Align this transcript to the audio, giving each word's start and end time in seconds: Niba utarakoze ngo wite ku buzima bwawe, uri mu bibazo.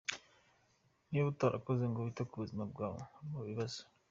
Niba 1.09 1.27
utarakoze 1.33 1.83
ngo 1.87 1.99
wite 2.05 2.23
ku 2.29 2.35
buzima 2.41 2.63
bwawe, 2.71 2.99
uri 3.19 3.27
mu 3.33 3.41
bibazo. 3.47 3.81